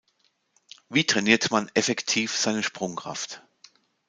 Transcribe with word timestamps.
Wie 0.89 1.03
trainiert 1.05 1.51
man 1.51 1.69
effektiv 1.75 2.35
seine 2.35 2.63
Sprungkraft? 2.63 3.43